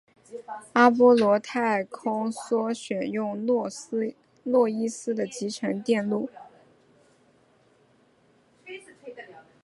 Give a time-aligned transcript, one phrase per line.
[0.73, 6.27] 阿波罗太空梭选用诺伊斯的集成电路。